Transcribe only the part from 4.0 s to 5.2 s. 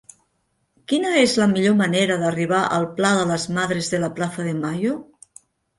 la Plaza de Mayo?